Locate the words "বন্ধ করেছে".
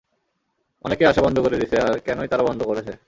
2.43-2.93